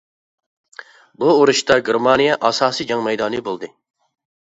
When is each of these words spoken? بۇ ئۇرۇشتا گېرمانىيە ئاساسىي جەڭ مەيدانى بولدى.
بۇ 1.25 1.29
ئۇرۇشتا 1.35 1.79
گېرمانىيە 1.91 2.41
ئاساسىي 2.51 2.91
جەڭ 2.93 3.09
مەيدانى 3.13 3.47
بولدى. 3.51 3.75